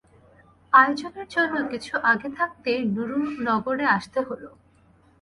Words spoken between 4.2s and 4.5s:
হল।